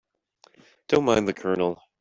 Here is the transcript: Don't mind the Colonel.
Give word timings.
Don't 0.87 1.05
mind 1.05 1.27
the 1.27 1.33
Colonel. 1.33 1.79